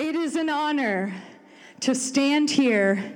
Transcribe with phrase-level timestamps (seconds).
[0.00, 1.12] It is an honor
[1.80, 3.12] to stand here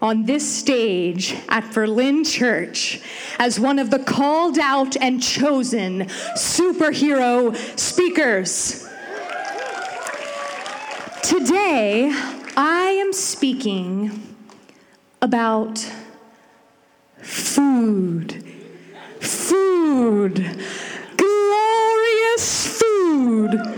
[0.00, 3.00] on this stage at Berlin Church
[3.40, 6.04] as one of the called out and chosen
[6.36, 8.88] superhero speakers.
[11.24, 12.12] Today,
[12.56, 14.36] I am speaking
[15.20, 15.84] about
[17.20, 18.44] food.
[19.18, 20.36] Food.
[21.16, 23.77] Glorious food.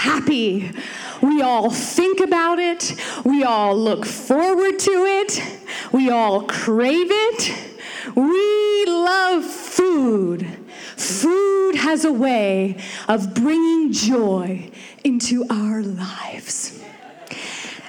[0.00, 0.72] Happy.
[1.20, 2.94] We all think about it.
[3.24, 5.58] We all look forward to it.
[5.92, 7.54] We all crave it.
[8.16, 10.46] We love food.
[10.96, 14.70] Food has a way of bringing joy
[15.04, 16.82] into our lives.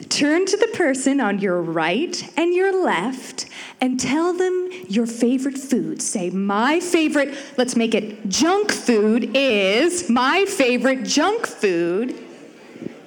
[0.09, 3.45] Turn to the person on your right and your left
[3.81, 6.01] and tell them your favorite food.
[6.01, 12.15] Say, My favorite, let's make it junk food is my favorite junk food.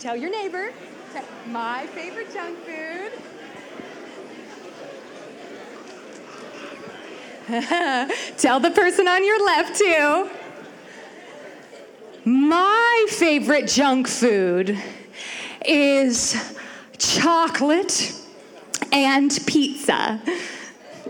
[0.00, 0.72] Tell your neighbor,
[1.46, 3.12] My favorite junk food.
[8.38, 10.30] Tell the person on your left too.
[12.24, 14.78] My favorite junk food
[15.66, 16.58] is
[16.96, 18.14] chocolate
[18.92, 20.22] and pizza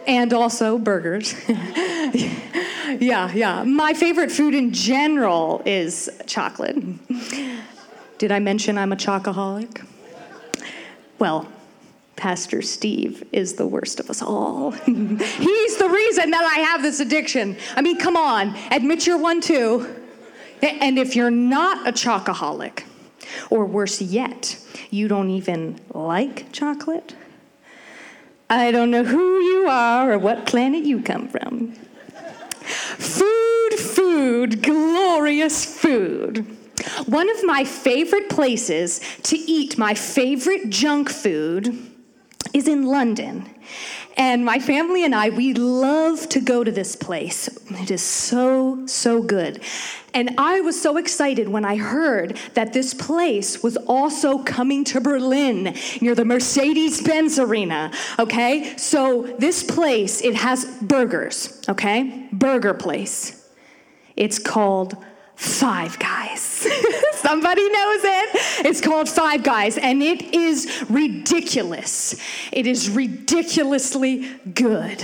[0.07, 1.35] and also burgers.
[1.49, 3.63] yeah, yeah.
[3.65, 6.77] My favorite food in general is chocolate.
[8.19, 9.87] Did I mention I'm a chocoholic?
[11.19, 11.49] Well,
[12.17, 14.71] Pastor Steve is the worst of us all.
[14.87, 17.57] He's the reason that I have this addiction.
[17.77, 19.95] I mean, come on, admit you're one too.
[20.63, 22.85] And if you're not a chocoholic,
[23.51, 24.59] or worse yet,
[24.91, 27.15] you don't even like chocolate,
[28.55, 31.73] I don't know who you are or what planet you come from.
[32.99, 36.47] Food, food, glorious food.
[37.07, 41.77] One of my favorite places to eat my favorite junk food
[42.53, 43.51] is in London.
[44.17, 47.49] And my family and I, we love to go to this place.
[47.71, 49.61] It is so, so good.
[50.13, 55.01] And I was so excited when I heard that this place was also coming to
[55.01, 57.91] Berlin near the Mercedes Benz Arena.
[58.21, 58.77] Okay?
[58.77, 61.61] So this place, it has burgers.
[61.69, 62.29] Okay?
[62.33, 63.51] Burger place.
[64.15, 64.97] It's called
[65.35, 66.54] Five Guys.
[67.15, 68.67] Somebody knows it.
[68.67, 72.15] It's called Five Guys, and it is ridiculous.
[72.53, 75.03] It is ridiculously good.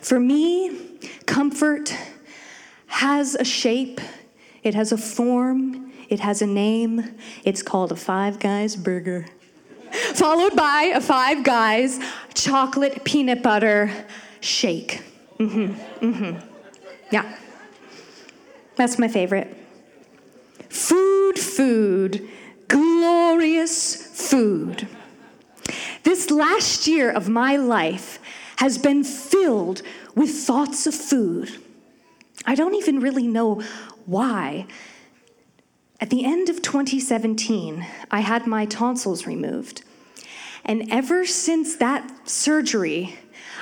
[0.00, 1.96] For me, comfort
[2.86, 4.00] has a shape,
[4.62, 7.16] it has a form, it has a name.
[7.44, 9.26] It's called a Five Guys burger.
[10.14, 11.98] Followed by a Five Guys
[12.34, 13.90] chocolate peanut butter
[14.40, 15.02] shake.
[15.38, 16.48] Mm hmm, mm hmm.
[17.10, 17.36] Yeah.
[18.76, 19.61] That's my favorite.
[20.72, 22.26] Food, food,
[22.66, 24.88] glorious food.
[26.02, 28.18] This last year of my life
[28.56, 29.82] has been filled
[30.14, 31.62] with thoughts of food.
[32.46, 33.60] I don't even really know
[34.06, 34.66] why.
[36.00, 39.82] At the end of 2017, I had my tonsils removed.
[40.64, 43.16] And ever since that surgery,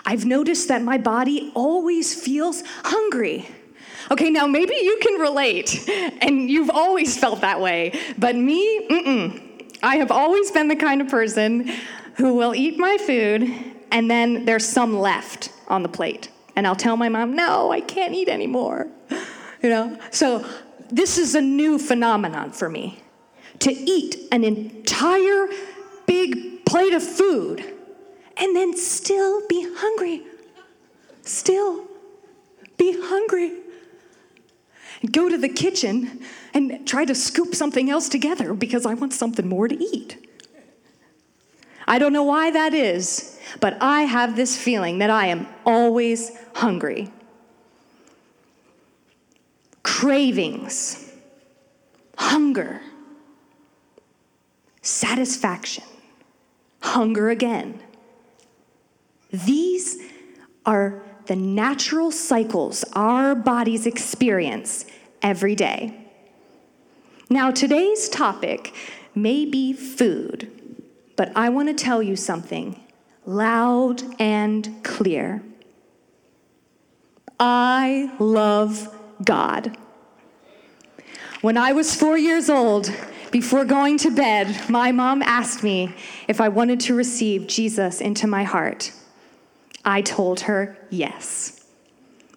[0.06, 3.48] I've noticed that my body always feels hungry.
[4.10, 5.88] Okay, now maybe you can relate,
[6.20, 9.40] and you've always felt that way, but me, mm-mm.
[9.82, 11.70] I have always been the kind of person
[12.16, 13.50] who will eat my food,
[13.90, 16.28] and then there's some left on the plate.
[16.56, 18.88] And I'll tell my mom, no, I can't eat anymore.
[19.62, 19.98] You know?
[20.10, 20.44] So
[20.90, 23.00] this is a new phenomenon for me
[23.60, 25.48] to eat an entire
[26.06, 27.64] big plate of food
[28.36, 30.22] and then still be hungry.
[31.22, 31.86] Still
[32.76, 33.59] be hungry.
[35.08, 36.20] Go to the kitchen
[36.52, 40.26] and try to scoop something else together because I want something more to eat.
[41.88, 46.32] I don't know why that is, but I have this feeling that I am always
[46.54, 47.10] hungry.
[49.82, 51.10] Cravings,
[52.18, 52.82] hunger,
[54.82, 55.84] satisfaction,
[56.82, 57.80] hunger again.
[59.32, 60.02] These
[60.66, 64.84] are the natural cycles our bodies experience
[65.22, 65.94] every day.
[67.30, 68.74] Now, today's topic
[69.14, 70.50] may be food,
[71.14, 72.82] but I want to tell you something
[73.24, 75.40] loud and clear.
[77.38, 78.92] I love
[79.24, 79.76] God.
[81.42, 82.92] When I was four years old,
[83.30, 85.94] before going to bed, my mom asked me
[86.26, 88.90] if I wanted to receive Jesus into my heart.
[89.84, 91.64] I told her yes.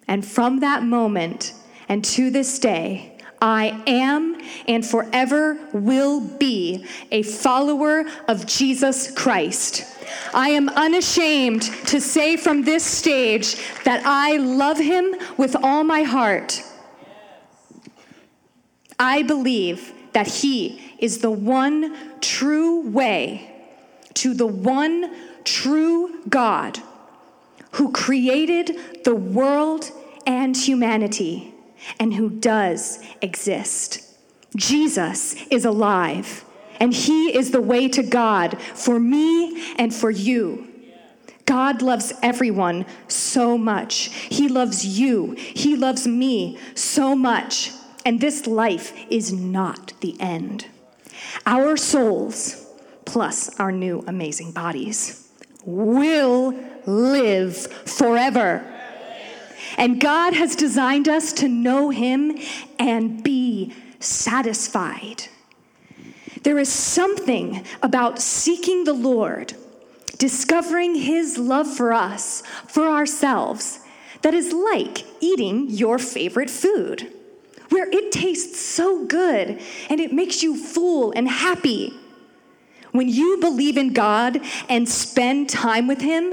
[0.08, 1.52] And from that moment
[1.88, 9.84] and to this day, I am and forever will be a follower of Jesus Christ.
[10.32, 16.02] I am unashamed to say from this stage that I love him with all my
[16.02, 16.62] heart.
[18.98, 23.50] I believe that he is the one true way
[24.14, 25.14] to the one
[25.44, 26.80] true God
[27.74, 29.90] who created the world
[30.26, 31.54] and humanity
[31.98, 34.00] and who does exist.
[34.56, 36.44] Jesus is alive,
[36.78, 40.68] and he is the way to God for me and for you.
[41.46, 44.10] God loves everyone so much.
[44.30, 45.32] He loves you.
[45.32, 47.72] He loves me so much.
[48.06, 50.66] And this life is not the end.
[51.44, 52.66] Our souls,
[53.04, 55.23] plus our new amazing bodies,
[55.64, 56.54] will
[56.86, 58.70] live forever.
[59.76, 62.38] And God has designed us to know Him
[62.78, 65.24] and be satisfied.
[66.42, 69.54] There is something about seeking the Lord,
[70.18, 73.80] discovering His love for us, for ourselves,
[74.22, 77.10] that is like eating your favorite food,
[77.70, 81.94] where it tastes so good and it makes you full and happy.
[82.94, 86.32] When you believe in God and spend time with Him,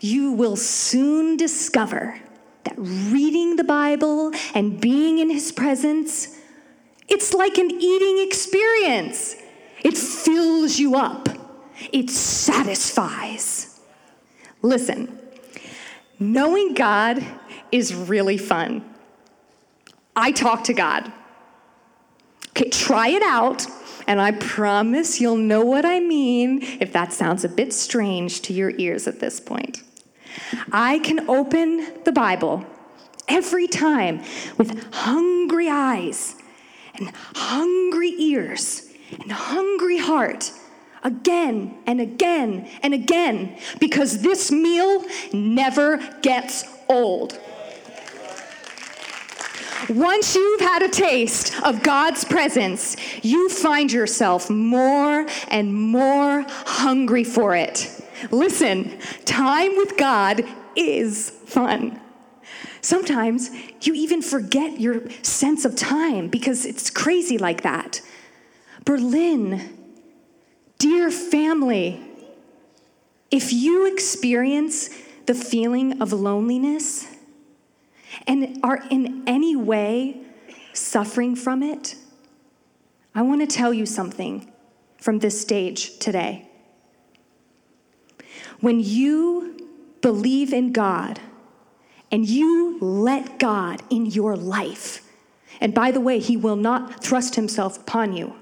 [0.00, 2.18] you will soon discover
[2.64, 6.38] that reading the Bible and being in His presence,
[7.08, 9.36] it's like an eating experience.
[9.84, 11.28] It fills you up,
[11.92, 13.78] it satisfies.
[14.62, 15.18] Listen,
[16.18, 17.22] knowing God
[17.70, 18.82] is really fun.
[20.16, 21.12] I talk to God.
[22.56, 23.66] Okay, try it out,
[24.06, 28.52] and I promise you'll know what I mean if that sounds a bit strange to
[28.52, 29.82] your ears at this point.
[30.72, 32.64] I can open the Bible
[33.28, 34.22] every time
[34.58, 36.36] with hungry eyes
[36.94, 40.52] and hungry ears and hungry heart
[41.02, 47.38] again and again and again because this meal never gets old.
[49.94, 57.24] Once you've had a taste of God's presence, you find yourself more and more hungry
[57.24, 58.02] for it.
[58.30, 60.44] Listen, time with God
[60.74, 62.00] is fun.
[62.80, 63.50] Sometimes
[63.82, 68.00] you even forget your sense of time because it's crazy like that.
[68.86, 69.76] Berlin,
[70.78, 72.00] dear family,
[73.30, 74.88] if you experience
[75.26, 77.11] the feeling of loneliness
[78.26, 80.20] and are in any way
[80.72, 81.94] suffering from it,
[83.14, 84.50] I want to tell you something
[84.98, 86.48] from this stage today.
[88.60, 89.68] When you
[90.00, 91.20] believe in God
[92.10, 95.02] and you let God in your life,
[95.60, 98.34] and by the way, He will not thrust Himself upon you.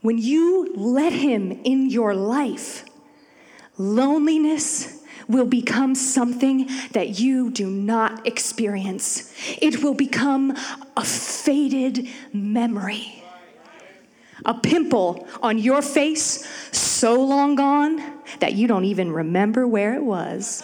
[0.00, 2.84] When you let Him in your life,
[3.76, 9.32] loneliness will become something that you do not experience.
[9.60, 10.56] It will become
[10.96, 13.22] a faded memory
[14.44, 18.02] a pimple on your face so long gone
[18.40, 20.62] that you don't even remember where it was.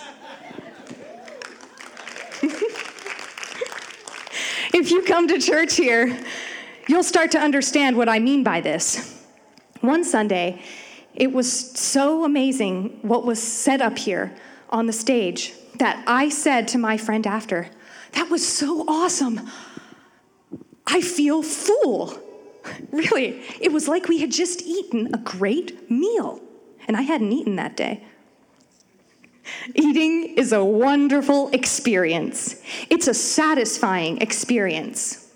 [4.73, 6.19] if you come to church here,
[6.89, 9.23] you'll start to understand what I mean by this.
[9.81, 10.61] One Sunday,
[11.15, 14.35] it was so amazing what was set up here
[14.71, 17.71] on the stage that I said to my friend after,
[18.13, 19.49] That was so awesome.
[20.87, 22.19] I feel full.
[22.93, 26.39] Really, it was like we had just eaten a great meal,
[26.87, 28.05] and I hadn't eaten that day.
[29.75, 32.61] Eating is a wonderful experience.
[32.91, 35.33] It's a satisfying experience.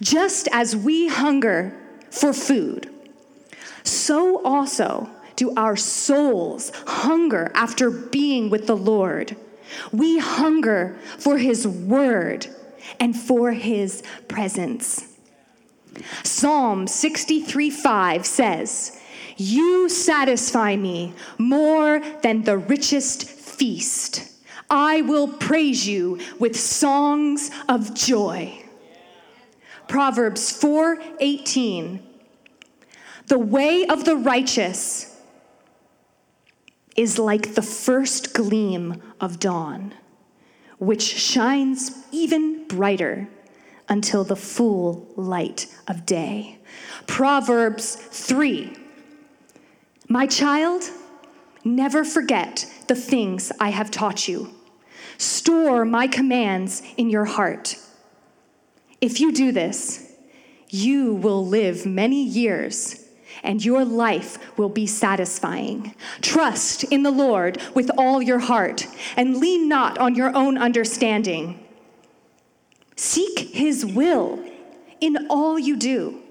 [0.00, 1.76] Just as we hunger
[2.10, 2.90] for food,
[3.84, 9.36] so also do our souls hunger after being with the Lord.
[9.92, 12.46] We hunger for His word
[13.00, 15.14] and for His presence.
[16.22, 19.00] Psalm 63 5 says,
[19.36, 24.30] You satisfy me more than the richest feast.
[24.70, 28.64] I will praise you with songs of joy.
[29.88, 32.00] Proverbs 4:18
[33.26, 35.13] The way of the righteous
[36.96, 39.94] is like the first gleam of dawn,
[40.78, 43.28] which shines even brighter
[43.88, 46.58] until the full light of day.
[47.06, 48.76] Proverbs 3
[50.08, 50.84] My child,
[51.64, 54.54] never forget the things I have taught you.
[55.18, 57.76] Store my commands in your heart.
[59.00, 60.12] If you do this,
[60.68, 63.03] you will live many years
[63.44, 65.94] and your life will be satisfying.
[66.20, 71.64] Trust in the Lord with all your heart and lean not on your own understanding.
[72.96, 74.42] Seek his will
[75.00, 76.22] in all you do,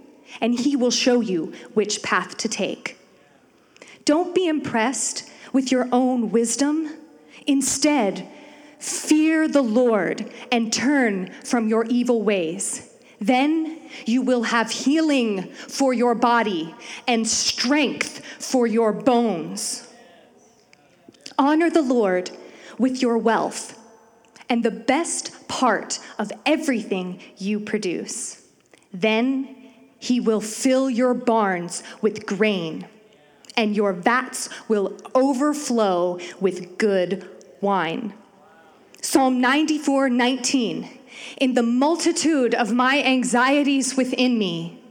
[0.42, 2.98] and he will show you which path to take.
[4.06, 6.90] Don't be impressed with your own wisdom.
[7.46, 8.28] Instead,
[8.80, 12.90] fear the Lord and turn from your evil ways.
[13.20, 16.74] Then you will have healing for your body
[17.08, 19.88] and strength for your bones.
[21.38, 22.32] Honor the Lord
[22.78, 23.80] with your wealth
[24.50, 28.42] and the best part of everything you produce.
[28.92, 29.56] Then
[30.00, 32.88] he will fill your barns with grain,
[33.56, 37.28] and your vats will overflow with good
[37.62, 38.14] wine.
[39.04, 40.90] Psalm 94 19.
[41.42, 44.82] In the multitude of my anxieties within me,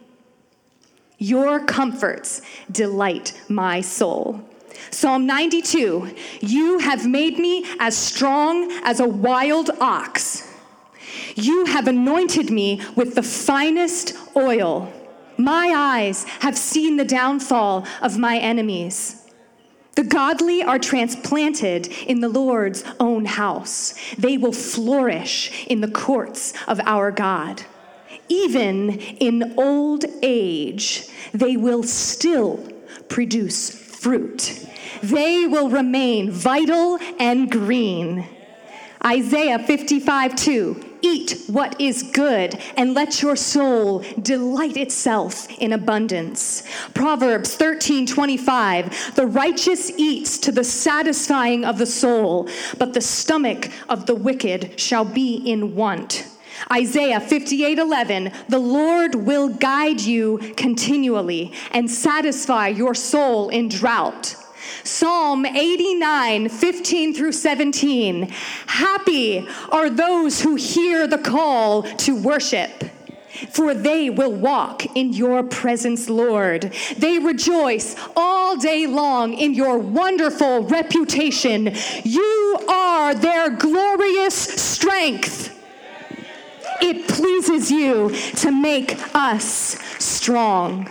[1.16, 4.44] your comforts delight my soul.
[4.90, 10.46] Psalm 92 You have made me as strong as a wild ox.
[11.34, 14.92] You have anointed me with the finest oil.
[15.38, 19.21] My eyes have seen the downfall of my enemies.
[19.94, 23.94] The godly are transplanted in the Lord's own house.
[24.16, 27.62] They will flourish in the courts of our God.
[28.28, 32.66] Even in old age, they will still
[33.08, 34.66] produce fruit.
[35.02, 38.26] They will remain vital and green.
[39.04, 46.62] Isaiah 55 2 Eat what is good, and let your soul delight itself in abundance.
[46.94, 53.70] Proverbs 13 25 The righteous eats to the satisfying of the soul, but the stomach
[53.88, 56.24] of the wicked shall be in want.
[56.70, 64.36] Isaiah 58 11, the Lord will guide you continually and satisfy your soul in drought.
[64.84, 68.28] Psalm 89, 15 through 17.
[68.66, 72.84] Happy are those who hear the call to worship.
[73.50, 76.72] For they will walk in your presence, Lord.
[76.96, 81.74] They rejoice all day long in your wonderful reputation.
[82.04, 85.58] You are their glorious strength.
[86.80, 90.90] It pleases you to make us strong.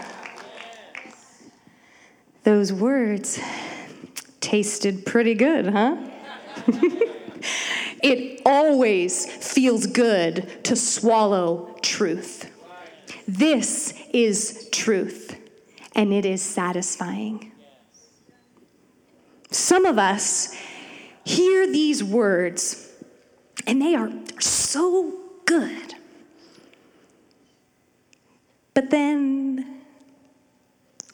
[2.43, 3.39] Those words
[4.41, 5.95] tasted pretty good, huh?
[8.03, 12.51] it always feels good to swallow truth.
[13.27, 15.39] This is truth,
[15.95, 17.51] and it is satisfying.
[19.51, 20.55] Some of us
[21.23, 22.91] hear these words,
[23.67, 25.13] and they are so
[25.45, 25.95] good.
[28.73, 29.81] But then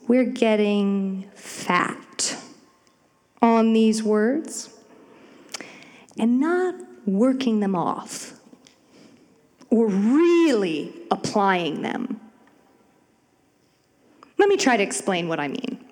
[0.07, 2.37] we're getting fat
[3.41, 4.69] on these words
[6.17, 6.75] and not
[7.05, 8.33] working them off
[9.69, 12.19] or really applying them.
[14.37, 15.83] Let me try to explain what I mean.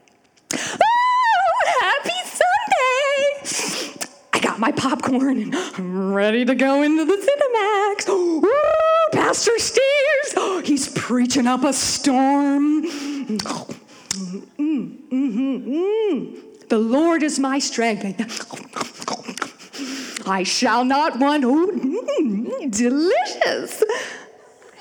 [0.53, 4.07] Oh, happy Sunday!
[4.33, 8.07] I got my popcorn and I'm ready to go into the Cinemax.
[8.07, 8.51] Woo,
[9.11, 9.85] Pastor Steve,
[10.65, 12.83] he's preaching up a storm.
[12.83, 13.37] Mm,
[14.57, 18.03] mm, mm, the Lord is my strength.
[20.27, 21.43] I shall not want.
[21.43, 23.83] Ooh, delicious.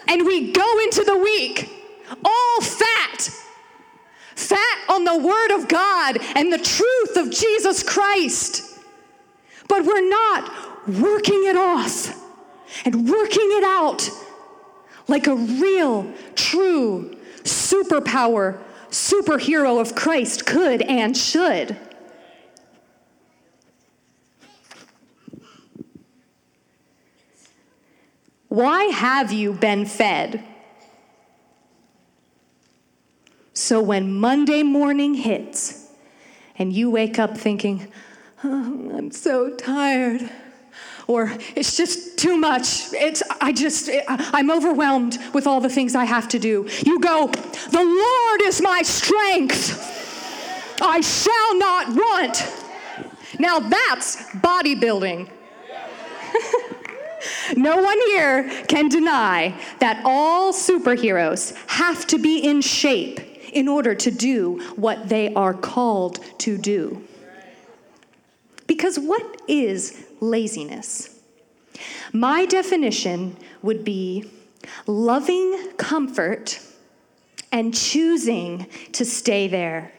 [0.08, 1.70] And we go into the week
[2.24, 3.30] all fat.
[4.34, 8.78] Fat on the Word of God and the truth of Jesus Christ.
[9.68, 10.50] But we're not
[10.88, 12.20] working it off
[12.84, 14.08] and working it out
[15.08, 18.58] like a real, true superpower,
[18.94, 21.76] superhero of Christ could and should.
[28.48, 30.44] Why have you been fed?
[33.52, 35.88] So when Monday morning hits
[36.56, 37.88] and you wake up thinking,
[38.44, 40.30] oh, I'm so tired,
[41.06, 46.04] or it's just too much, it's, I just, I'm overwhelmed with all the things I
[46.04, 47.28] have to do, you go,
[47.70, 49.90] The Lord is my strength.
[50.80, 52.46] I shall not want.
[53.38, 55.28] Now that's bodybuilding.
[57.56, 63.20] No one here can deny that all superheroes have to be in shape
[63.52, 67.02] in order to do what they are called to do.
[68.66, 71.18] Because what is laziness?
[72.12, 74.30] My definition would be
[74.86, 76.60] loving comfort
[77.50, 79.92] and choosing to stay there.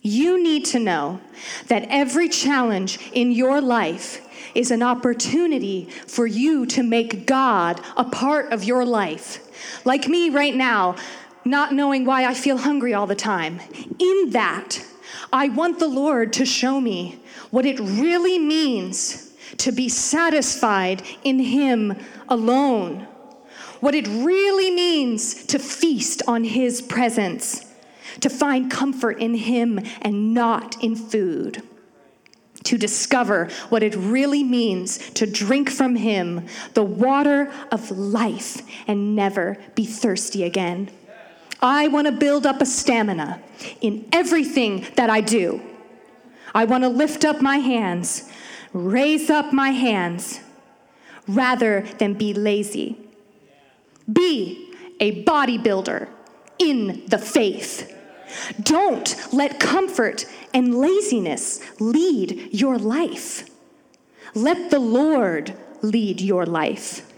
[0.00, 1.20] You need to know
[1.68, 4.20] that every challenge in your life
[4.54, 9.40] is an opportunity for you to make God a part of your life.
[9.84, 10.96] Like me right now,
[11.44, 13.60] not knowing why I feel hungry all the time.
[13.98, 14.84] In that,
[15.32, 21.38] I want the Lord to show me what it really means to be satisfied in
[21.38, 21.96] Him
[22.28, 23.06] alone,
[23.80, 27.64] what it really means to feast on His presence,
[28.20, 31.62] to find comfort in Him and not in food
[32.64, 39.14] to discover what it really means to drink from Him, the water of life, and
[39.14, 40.90] never be thirsty again.
[41.64, 43.40] I want to build up a stamina
[43.80, 45.62] in everything that I do.
[46.54, 48.30] I want to lift up my hands,
[48.74, 50.40] raise up my hands,
[51.26, 52.98] rather than be lazy.
[54.12, 56.06] Be a bodybuilder
[56.58, 57.96] in the faith.
[58.62, 63.48] Don't let comfort and laziness lead your life.
[64.34, 67.10] Let the Lord lead your life.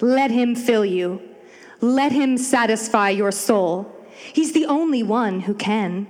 [0.00, 1.30] Let Him fill you.
[1.82, 3.92] Let Him satisfy your soul.
[4.32, 6.06] He's the only one who can.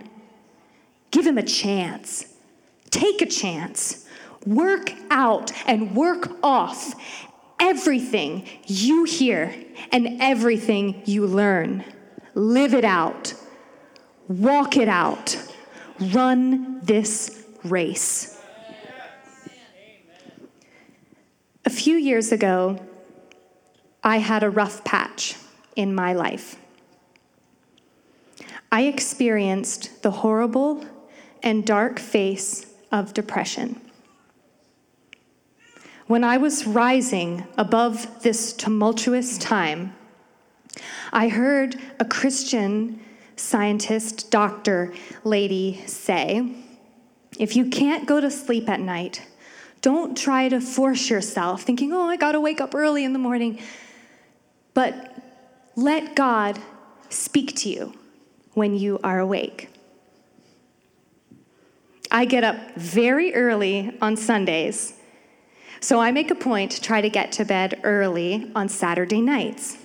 [1.10, 2.26] Give Him a chance.
[2.90, 4.06] Take a chance.
[4.44, 6.94] Work out and work off
[7.58, 9.54] everything you hear
[9.90, 11.84] and everything you learn.
[12.34, 13.32] Live it out.
[14.28, 15.36] Walk it out.
[15.98, 18.38] Run this race.
[21.64, 22.78] A few years ago,
[24.04, 25.36] I had a rough patch
[25.76, 26.56] in my life.
[28.70, 30.84] I experienced the horrible
[31.42, 33.80] and dark face of depression.
[36.06, 39.94] When I was rising above this tumultuous time,
[41.12, 43.00] I heard a Christian
[43.36, 44.92] scientist, doctor
[45.24, 46.54] lady say
[47.38, 49.22] if you can't go to sleep at night,
[49.80, 53.58] don't try to force yourself, thinking, oh, I gotta wake up early in the morning.
[54.74, 55.11] But
[55.76, 56.58] let God
[57.08, 57.94] speak to you
[58.54, 59.68] when you are awake.
[62.10, 64.94] I get up very early on Sundays
[65.82, 69.78] so I make a point to try to get to bed early on Saturday nights.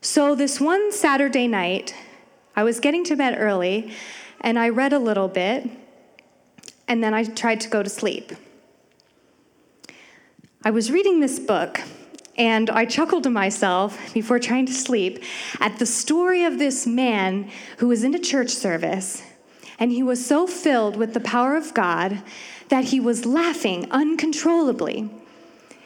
[0.00, 1.92] So this one Saturday night,
[2.54, 3.92] I was getting to bed early
[4.42, 5.68] and I read a little bit
[6.86, 8.32] and then I tried to go to sleep.
[10.62, 11.80] I was reading this book
[12.36, 15.22] and I chuckled to myself before trying to sleep
[15.60, 19.22] at the story of this man who was in a church service
[19.78, 22.22] and he was so filled with the power of God
[22.68, 25.10] that he was laughing uncontrollably.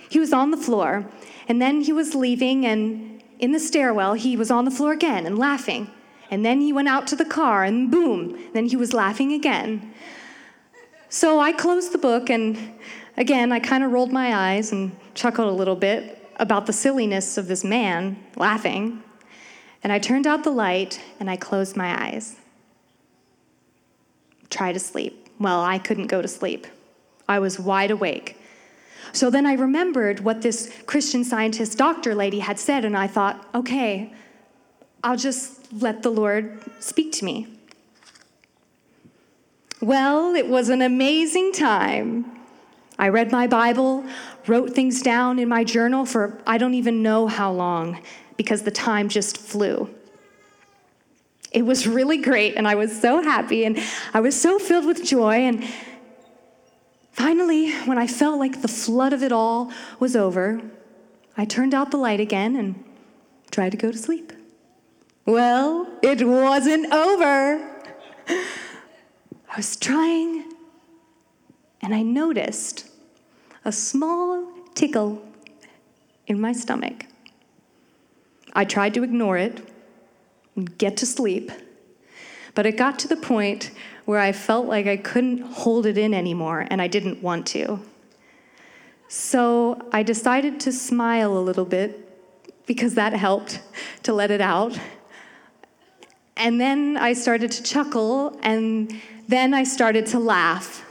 [0.09, 1.07] He was on the floor,
[1.49, 5.27] and then he was leaving, and in the stairwell, he was on the floor again
[5.27, 5.91] and laughing.
[6.31, 9.95] And then he went out to the car, and boom, then he was laughing again.
[11.09, 12.75] So I closed the book, and
[13.17, 17.37] again, I kind of rolled my eyes and chuckled a little bit about the silliness
[17.37, 19.03] of this man laughing.
[19.83, 22.37] And I turned out the light and I closed my eyes.
[24.51, 25.29] Try to sleep.
[25.39, 26.67] Well, I couldn't go to sleep.
[27.29, 28.37] I was wide awake.
[29.13, 33.47] So then I remembered what this Christian scientist doctor lady had said, and I thought,
[33.55, 34.13] okay,
[35.03, 37.47] I'll just let the Lord speak to me.
[39.81, 42.27] Well, it was an amazing time.
[42.99, 44.05] I read my Bible,
[44.49, 48.01] wrote things down in my journal for I don't even know how long
[48.37, 49.95] because the time just flew.
[51.51, 53.79] It was really great, and I was so happy, and
[54.13, 55.37] I was so filled with joy.
[55.37, 55.67] And
[57.11, 60.61] finally, when I felt like the flood of it all was over,
[61.37, 62.85] I turned out the light again and
[63.51, 64.33] tried to go to sleep.
[65.25, 67.83] Well, it wasn't over.
[68.29, 70.53] I was trying,
[71.81, 72.89] and I noticed
[73.69, 75.23] a small tickle
[76.27, 77.05] in my stomach.
[78.55, 79.61] I tried to ignore it
[80.57, 81.53] and get to sleep,
[82.55, 83.71] but it got to the point
[84.07, 87.79] where I felt like I couldn't hold it in anymore and I didn't want to.
[89.07, 91.91] So I decided to smile a little bit
[92.65, 93.61] because that helped
[94.05, 94.81] to let it out.
[96.39, 100.87] And then I started to chuckle, and then I started to laugh.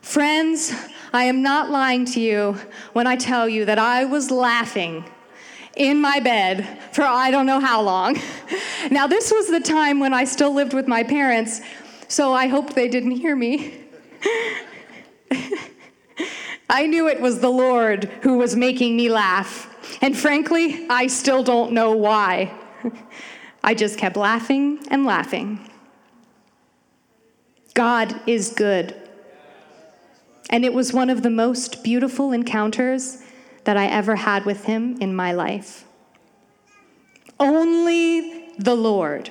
[0.00, 0.72] Friends,
[1.12, 2.56] I am not lying to you
[2.92, 5.04] when I tell you that I was laughing
[5.76, 8.16] in my bed for I don't know how long.
[8.90, 11.60] Now, this was the time when I still lived with my parents,
[12.08, 13.84] so I hope they didn't hear me.
[16.70, 19.68] I knew it was the Lord who was making me laugh,
[20.00, 22.54] and frankly, I still don't know why.
[23.62, 25.68] I just kept laughing and laughing.
[27.74, 28.99] God is good.
[30.50, 33.22] And it was one of the most beautiful encounters
[33.64, 35.84] that I ever had with Him in my life.
[37.38, 39.30] Only the Lord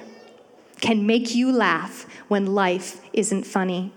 [0.79, 3.91] can make you laugh when life isn't funny.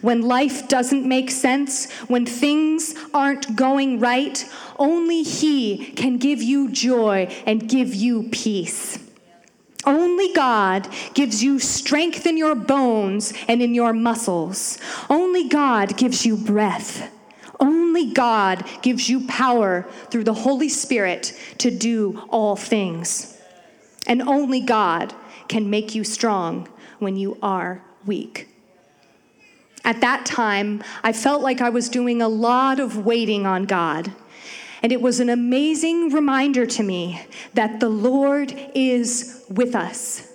[0.00, 6.70] When life doesn't make sense, when things aren't going right, only He can give you
[6.70, 8.98] joy and give you peace.
[9.86, 14.78] Only God gives you strength in your bones and in your muscles.
[15.08, 17.12] Only God gives you breath.
[17.60, 23.40] Only God gives you power through the Holy Spirit to do all things.
[24.06, 25.14] And only God
[25.48, 26.68] can make you strong
[26.98, 28.48] when you are weak.
[29.84, 34.12] At that time, I felt like I was doing a lot of waiting on God.
[34.82, 37.22] And it was an amazing reminder to me
[37.54, 40.32] that the Lord is with us.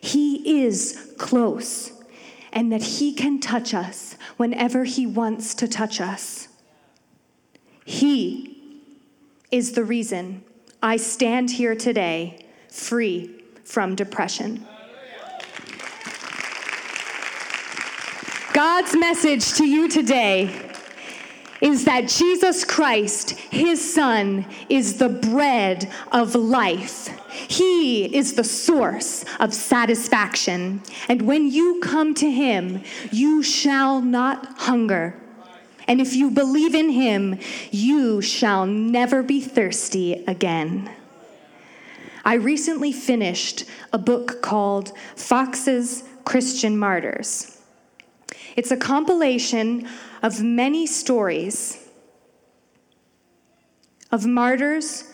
[0.00, 1.92] He is close,
[2.52, 6.48] and that He can touch us whenever He wants to touch us.
[7.84, 8.56] He
[9.50, 10.42] is the reason
[10.82, 14.66] I stand here today free from depression.
[18.52, 20.73] God's message to you today
[21.64, 27.08] is that Jesus Christ, his Son, is the bread of life.
[27.32, 30.82] He is the source of satisfaction.
[31.08, 35.18] And when you come to him, you shall not hunger.
[35.88, 37.38] And if you believe in him,
[37.70, 40.90] you shall never be thirsty again.
[42.26, 47.58] I recently finished a book called Foxe's Christian Martyrs.
[48.56, 49.88] It's a compilation
[50.24, 51.86] of many stories
[54.10, 55.12] of martyrs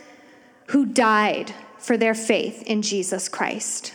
[0.69, 3.93] who died for their faith in Jesus Christ.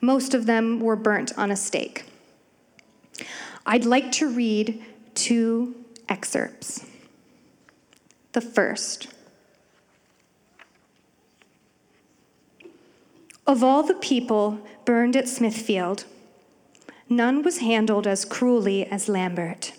[0.00, 2.06] Most of them were burnt on a stake.
[3.66, 5.74] I'd like to read two
[6.08, 6.86] excerpts.
[8.32, 9.08] The first
[13.46, 16.04] Of all the people burned at Smithfield,
[17.06, 19.72] none was handled as cruelly as Lambert.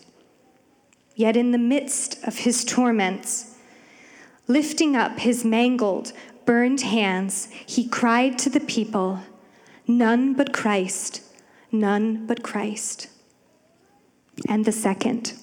[1.16, 3.56] Yet in the midst of his torments,
[4.48, 6.12] lifting up his mangled,
[6.46, 9.20] burned hands, he cried to the people,
[9.88, 11.22] None but Christ,
[11.72, 13.10] none but Christ.
[14.48, 15.34] And the second,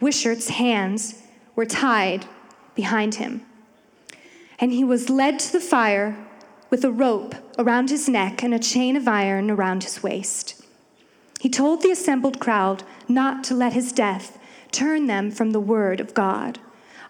[0.00, 1.22] Wishart's hands
[1.54, 2.26] were tied
[2.74, 3.44] behind him,
[4.58, 6.16] and he was led to the fire
[6.70, 10.59] with a rope around his neck and a chain of iron around his waist.
[11.40, 14.38] He told the assembled crowd not to let his death
[14.70, 16.58] turn them from the word of God.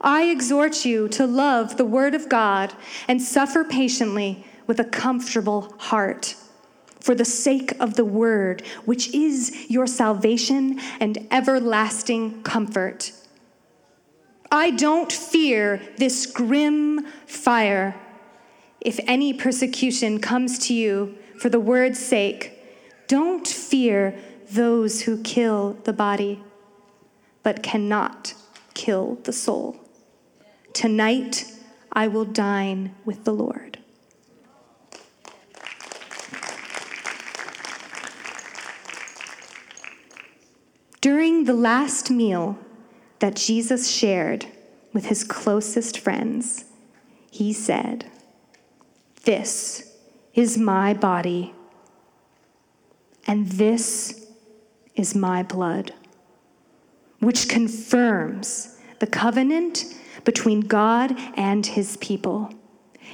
[0.00, 2.72] I exhort you to love the word of God
[3.08, 6.36] and suffer patiently with a comfortable heart
[7.00, 13.10] for the sake of the word, which is your salvation and everlasting comfort.
[14.52, 17.96] I don't fear this grim fire.
[18.80, 22.59] If any persecution comes to you for the word's sake,
[23.10, 24.14] don't fear
[24.52, 26.40] those who kill the body,
[27.42, 28.34] but cannot
[28.72, 29.80] kill the soul.
[30.72, 31.44] Tonight
[31.92, 33.80] I will dine with the Lord.
[41.00, 42.58] During the last meal
[43.18, 44.46] that Jesus shared
[44.92, 46.64] with his closest friends,
[47.28, 48.06] he said,
[49.24, 49.96] This
[50.32, 51.54] is my body,
[53.30, 54.26] and this
[54.96, 55.94] is my blood,
[57.20, 59.84] which confirms the covenant
[60.24, 62.52] between God and his people.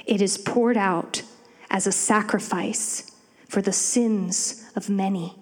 [0.07, 1.21] It is poured out
[1.69, 3.11] as a sacrifice
[3.47, 5.35] for the sins of many.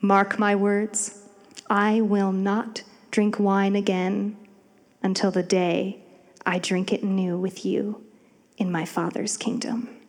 [0.00, 1.22] Mark my words,
[1.70, 4.36] I will not drink wine again
[5.04, 6.02] until the day
[6.44, 8.04] I drink it new with you
[8.56, 10.01] in my Father's kingdom.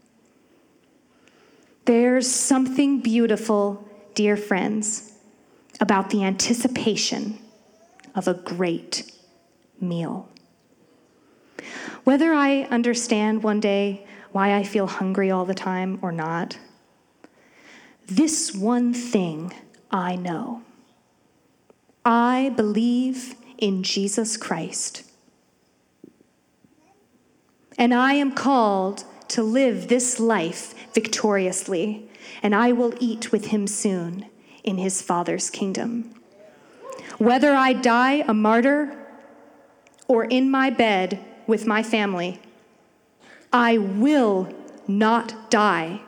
[1.86, 5.14] There's something beautiful, dear friends,
[5.82, 7.40] about the anticipation
[8.16, 9.12] of a great
[9.82, 10.30] meal.
[12.04, 16.58] Whether I understand one day why I feel hungry all the time or not,
[18.08, 19.54] this one thing
[19.92, 20.62] I know.
[22.06, 25.04] I believe in Jesus Christ.
[27.78, 32.08] And I am called to live this life victoriously,
[32.44, 34.28] and I will eat with him soon
[34.64, 36.14] in his Father's kingdom.
[37.18, 38.96] Whether I die a martyr
[40.08, 42.40] or in my bed with my family,
[43.52, 44.54] I will
[44.88, 46.02] not die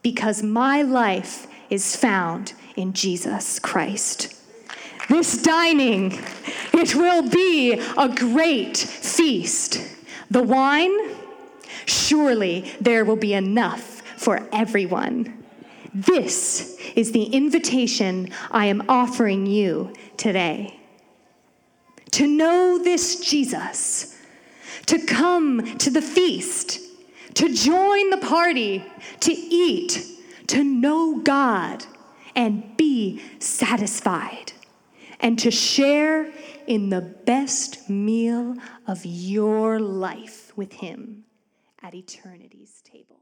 [0.00, 4.34] because my life is found in Jesus Christ.
[5.10, 6.18] This dining,
[6.72, 9.80] it will be a great feast.
[10.30, 10.94] The wine,
[11.86, 15.44] surely there will be enough for everyone.
[15.94, 20.80] This is the invitation I am offering you today.
[22.12, 24.18] To know this Jesus,
[24.86, 26.80] to come to the feast,
[27.34, 28.84] to join the party,
[29.20, 30.04] to eat,
[30.48, 31.84] to know God
[32.36, 34.52] and be satisfied,
[35.20, 36.32] and to share
[36.66, 41.24] in the best meal of your life with Him
[41.84, 43.13] at eternity's table.